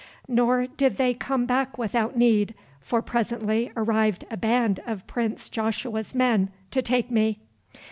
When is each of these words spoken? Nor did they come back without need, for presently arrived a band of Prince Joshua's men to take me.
Nor 0.27 0.65
did 0.65 0.97
they 0.97 1.13
come 1.13 1.45
back 1.45 1.77
without 1.77 2.17
need, 2.17 2.55
for 2.79 3.03
presently 3.03 3.71
arrived 3.77 4.25
a 4.31 4.35
band 4.35 4.79
of 4.87 5.05
Prince 5.05 5.47
Joshua's 5.47 6.15
men 6.15 6.49
to 6.71 6.81
take 6.81 7.11
me. 7.11 7.37